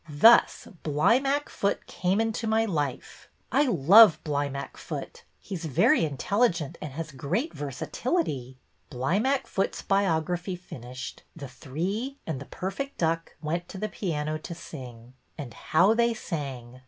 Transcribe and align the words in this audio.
Thus 0.09 0.67
Bly 0.81 1.19
mackfoot 1.19 1.85
came 1.85 2.19
into 2.19 2.47
my 2.47 2.65
life. 2.65 3.29
I 3.51 3.67
love 3.67 4.19
Blymack 4.23 4.75
foot. 4.75 5.23
He 5.37 5.55
's 5.55 5.65
very 5.65 6.03
intelligent 6.03 6.75
and 6.81 6.93
has 6.93 7.11
great 7.11 7.53
versatility.'' 7.53 8.57
Blymackfoot's 8.89 9.83
biography 9.83 10.55
finished, 10.55 11.21
the 11.35 11.47
three, 11.47 12.17
and 12.25 12.41
the 12.41 12.45
perfect 12.45 12.97
duck, 12.97 13.35
went 13.43 13.69
to 13.69 13.77
the 13.77 13.89
piano 13.89 14.39
to 14.39 14.55
sing. 14.55 15.13
And 15.37 15.53
how 15.53 15.93
they 15.93 16.15
sang! 16.15 16.79